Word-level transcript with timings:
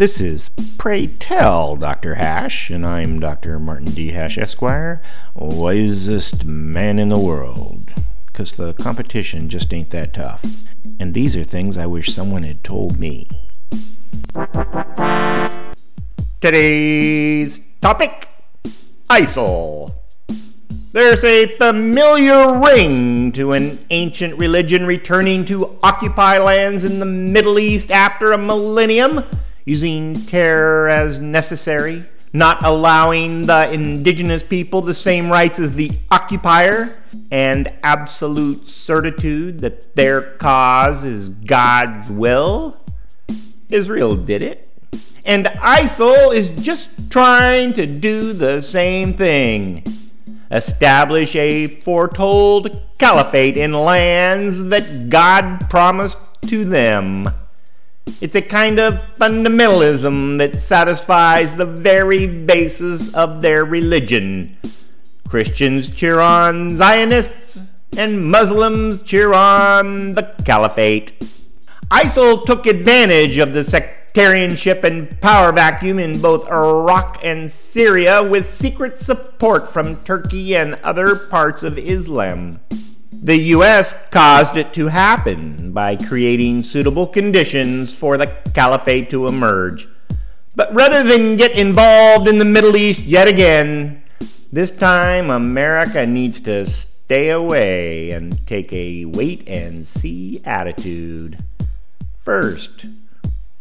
This 0.00 0.18
is 0.18 0.48
Pray 0.78 1.08
Tell 1.08 1.76
Dr. 1.76 2.14
Hash, 2.14 2.70
and 2.70 2.86
I'm 2.86 3.20
Dr. 3.20 3.58
Martin 3.58 3.90
D. 3.90 4.12
Hash, 4.12 4.38
Esquire, 4.38 5.02
wisest 5.34 6.46
man 6.46 6.98
in 6.98 7.10
the 7.10 7.18
world. 7.18 7.92
Because 8.24 8.52
the 8.52 8.72
competition 8.72 9.50
just 9.50 9.74
ain't 9.74 9.90
that 9.90 10.14
tough. 10.14 10.42
And 10.98 11.12
these 11.12 11.36
are 11.36 11.44
things 11.44 11.76
I 11.76 11.84
wish 11.84 12.14
someone 12.14 12.44
had 12.44 12.64
told 12.64 12.98
me. 12.98 13.28
Today's 16.40 17.60
topic 17.82 18.30
ISIL. 19.10 19.92
There's 20.94 21.24
a 21.24 21.46
familiar 21.46 22.58
ring 22.58 23.32
to 23.32 23.52
an 23.52 23.78
ancient 23.90 24.38
religion 24.38 24.86
returning 24.86 25.44
to 25.44 25.78
occupy 25.82 26.38
lands 26.38 26.84
in 26.84 27.00
the 27.00 27.04
Middle 27.04 27.58
East 27.58 27.90
after 27.90 28.32
a 28.32 28.38
millennium, 28.38 29.22
using 29.70 30.14
terror 30.26 30.88
as 30.88 31.20
necessary, 31.20 32.02
not 32.32 32.64
allowing 32.64 33.46
the 33.46 33.72
indigenous 33.72 34.42
people 34.42 34.82
the 34.82 34.92
same 34.92 35.30
rights 35.30 35.60
as 35.60 35.76
the 35.76 35.92
occupier, 36.10 37.00
and 37.30 37.72
absolute 37.84 38.66
certitude 38.66 39.60
that 39.60 39.94
their 39.94 40.22
cause 40.38 41.04
is 41.04 41.28
God's 41.28 42.10
will. 42.10 42.76
Israel 43.68 44.16
did 44.16 44.42
it. 44.42 44.68
And 45.24 45.46
ISIL 45.46 46.34
is 46.34 46.50
just 46.50 47.12
trying 47.12 47.72
to 47.74 47.86
do 47.86 48.32
the 48.32 48.60
same 48.60 49.14
thing 49.14 49.84
establish 50.50 51.36
a 51.36 51.68
foretold 51.68 52.82
caliphate 52.98 53.56
in 53.56 53.72
lands 53.72 54.64
that 54.64 55.08
God 55.08 55.70
promised 55.70 56.18
to 56.48 56.64
them. 56.64 57.30
It's 58.20 58.34
a 58.34 58.42
kind 58.42 58.78
of 58.78 58.94
fundamentalism 59.16 60.38
that 60.38 60.58
satisfies 60.58 61.54
the 61.54 61.66
very 61.66 62.26
basis 62.26 63.14
of 63.14 63.42
their 63.42 63.64
religion. 63.64 64.56
Christians 65.28 65.90
cheer 65.90 66.20
on 66.20 66.76
Zionists, 66.76 67.64
and 67.96 68.30
Muslims 68.30 69.00
cheer 69.00 69.32
on 69.32 70.14
the 70.14 70.34
caliphate. 70.44 71.12
ISIL 71.90 72.44
took 72.44 72.66
advantage 72.66 73.38
of 73.38 73.52
the 73.52 73.64
sect 73.64 74.00
sectarianship 74.10 74.82
and 74.82 75.20
power 75.20 75.52
vacuum 75.52 75.98
in 75.98 76.20
both 76.20 76.48
Iraq 76.50 77.20
and 77.22 77.50
Syria 77.50 78.22
with 78.22 78.46
secret 78.46 78.96
support 78.96 79.70
from 79.70 79.96
Turkey 80.04 80.56
and 80.56 80.74
other 80.82 81.14
parts 81.14 81.62
of 81.62 81.78
Islam. 81.78 82.58
The 83.12 83.36
U.S. 83.36 83.94
caused 84.10 84.56
it 84.56 84.72
to 84.74 84.86
happen 84.86 85.72
by 85.72 85.96
creating 85.96 86.62
suitable 86.62 87.06
conditions 87.06 87.94
for 87.94 88.16
the 88.16 88.34
caliphate 88.54 89.10
to 89.10 89.26
emerge. 89.26 89.88
But 90.54 90.74
rather 90.74 91.02
than 91.02 91.36
get 91.36 91.58
involved 91.58 92.28
in 92.28 92.38
the 92.38 92.44
Middle 92.44 92.76
East 92.76 93.04
yet 93.04 93.28
again, 93.28 94.02
this 94.52 94.70
time 94.70 95.30
America 95.30 96.06
needs 96.06 96.40
to 96.42 96.66
stay 96.66 97.30
away 97.30 98.10
and 98.12 98.46
take 98.46 98.72
a 98.72 99.04
wait 99.04 99.48
and 99.48 99.86
see 99.86 100.40
attitude. 100.44 101.38
First, 102.18 102.86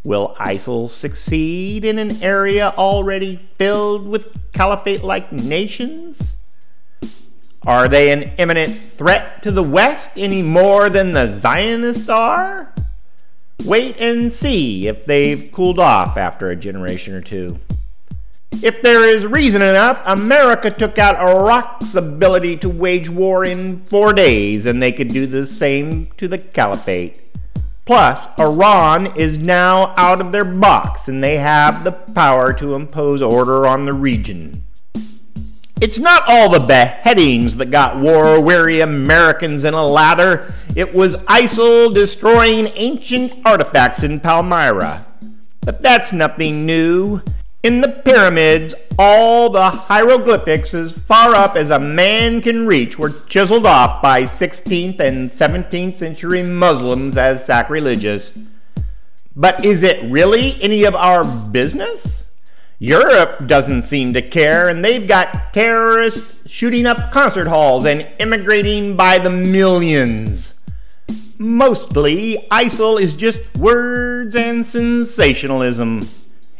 Will 0.03 0.33
ISIL 0.39 0.89
succeed 0.89 1.83
in 1.83 1.99
an 1.99 2.23
area 2.23 2.73
already 2.77 3.35
filled 3.35 4.07
with 4.07 4.33
caliphate 4.53 5.03
like 5.03 5.31
nations? 5.31 6.37
Are 7.69 7.87
they 7.87 8.11
an 8.11 8.31
imminent 8.39 8.73
threat 8.73 9.43
to 9.43 9.51
the 9.51 9.61
West 9.61 10.09
any 10.15 10.41
more 10.41 10.89
than 10.89 11.11
the 11.11 11.31
Zionists 11.31 12.09
are? 12.09 12.73
Wait 13.63 13.95
and 14.01 14.33
see 14.33 14.87
if 14.87 15.05
they've 15.05 15.51
cooled 15.51 15.77
off 15.77 16.17
after 16.17 16.49
a 16.49 16.55
generation 16.55 17.13
or 17.13 17.21
two. 17.21 17.59
If 18.63 18.81
there 18.81 19.03
is 19.03 19.27
reason 19.27 19.61
enough, 19.61 20.01
America 20.07 20.71
took 20.71 20.97
out 20.97 21.17
Iraq's 21.17 21.93
ability 21.93 22.57
to 22.57 22.69
wage 22.69 23.07
war 23.07 23.45
in 23.45 23.83
four 23.85 24.13
days, 24.13 24.65
and 24.65 24.81
they 24.81 24.91
could 24.91 25.09
do 25.09 25.27
the 25.27 25.45
same 25.45 26.07
to 26.17 26.27
the 26.27 26.39
caliphate. 26.39 27.21
Plus, 27.85 28.27
Iran 28.39 29.15
is 29.15 29.37
now 29.37 29.93
out 29.95 30.21
of 30.21 30.31
their 30.31 30.43
box 30.43 31.07
and 31.07 31.21
they 31.21 31.37
have 31.37 31.83
the 31.83 31.91
power 31.91 32.51
to 32.53 32.73
impose 32.73 33.21
order 33.21 33.67
on 33.67 33.85
the 33.85 33.93
region. 33.93 34.63
It's 35.81 35.97
not 35.97 36.23
all 36.27 36.49
the 36.49 36.59
beheadings 36.59 37.55
that 37.55 37.71
got 37.71 37.99
war 37.99 38.41
weary 38.41 38.81
Americans 38.81 39.63
in 39.63 39.73
a 39.73 39.85
lather. 39.85 40.53
It 40.75 40.93
was 40.93 41.15
ISIL 41.15 41.93
destroying 41.93 42.67
ancient 42.75 43.31
artifacts 43.45 44.03
in 44.03 44.19
Palmyra. 44.19 45.05
But 45.61 45.81
that's 45.81 46.11
nothing 46.11 46.65
new. 46.65 47.21
In 47.63 47.79
the 47.79 48.01
pyramids, 48.03 48.75
all 48.97 49.49
the 49.49 49.69
hieroglyphics 49.69 50.73
as 50.73 50.91
far 50.91 51.33
up 51.33 51.55
as 51.55 51.69
a 51.69 51.79
man 51.79 52.41
can 52.41 52.67
reach 52.67 52.99
were 52.99 53.11
chiseled 53.27 53.65
off 53.65 54.01
by 54.01 54.23
16th 54.23 54.99
and 54.99 55.29
17th 55.29 55.95
century 55.95 56.43
Muslims 56.43 57.15
as 57.17 57.45
sacrilegious. 57.45 58.37
But 59.33 59.63
is 59.63 59.83
it 59.83 60.11
really 60.11 60.61
any 60.61 60.83
of 60.83 60.95
our 60.95 61.23
business? 61.23 62.25
Europe 62.81 63.45
doesn't 63.45 63.81
seem 63.81 64.13
to 64.13 64.21
care, 64.21 64.69
and 64.69 64.83
they've 64.83 65.05
got 65.05 65.53
terrorists 65.53 66.49
shooting 66.49 66.85
up 66.85 67.11
concert 67.11 67.47
halls 67.47 67.85
and 67.85 68.07
immigrating 68.19 68.95
by 68.95 69.19
the 69.19 69.29
millions. 69.29 70.53
Mostly, 71.37 72.37
ISIL 72.49 72.99
is 72.99 73.15
just 73.15 73.41
words 73.57 74.33
and 74.33 74.65
sensationalism. 74.65 76.07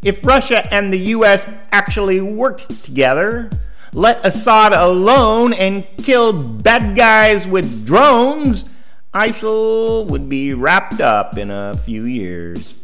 If 0.04 0.26
Russia 0.26 0.68
and 0.74 0.92
the 0.92 1.00
US 1.16 1.48
actually 1.72 2.20
worked 2.20 2.84
together, 2.84 3.50
let 3.94 4.26
Assad 4.26 4.74
alone, 4.74 5.54
and 5.54 5.86
kill 6.04 6.34
bad 6.34 6.98
guys 6.98 7.48
with 7.48 7.86
drones, 7.86 8.70
ISIL 9.14 10.06
would 10.08 10.28
be 10.28 10.54
wrapped 10.54 11.00
up 11.00 11.38
in 11.38 11.50
a 11.50 11.78
few 11.78 12.04
years. 12.04 12.76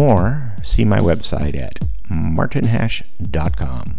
More, 0.00 0.54
see 0.62 0.86
my 0.86 0.98
website 0.98 1.54
at 1.54 1.78
martinhash.com. 2.08 3.98